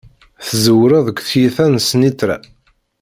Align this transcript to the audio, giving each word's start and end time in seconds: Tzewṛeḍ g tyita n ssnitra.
Tzewṛeḍ 0.47 1.07
g 1.15 1.19
tyita 1.29 1.65
n 1.67 1.75
ssnitra. 1.83 2.37